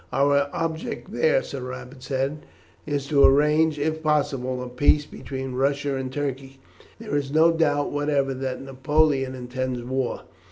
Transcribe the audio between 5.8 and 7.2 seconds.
and Turkey. There